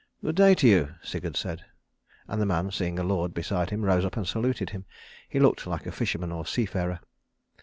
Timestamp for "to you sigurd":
0.55-1.37